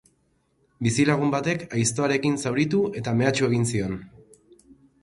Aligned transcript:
Bizilagun 0.87 1.33
batek 1.35 1.67
aiztoarekin 1.81 2.41
zauritu 2.45 2.83
eta 3.03 3.15
mehatxu 3.21 3.51
egin 3.53 3.71
zion. 3.75 3.97